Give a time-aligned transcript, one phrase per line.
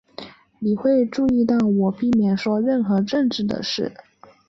[0.57, 3.93] 你会注意到我避免说任何政治的事。